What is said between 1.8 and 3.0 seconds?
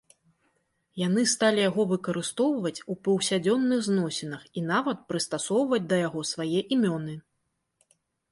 выкарыстоўваць у